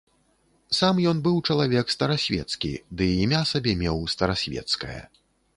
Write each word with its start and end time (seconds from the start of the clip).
Сам 0.77 1.01
ён 1.11 1.17
быў 1.27 1.35
чалавек 1.49 1.93
старасвецкі, 1.95 2.73
ды 3.03 3.11
імя 3.27 3.45
сабе 3.53 3.77
меў 3.83 4.03
старасвецкае. 4.15 4.99